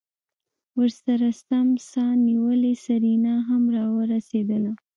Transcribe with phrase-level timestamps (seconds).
[0.77, 4.71] ورسرہ سم سا نيولې سېرېنا هم راورسېدله.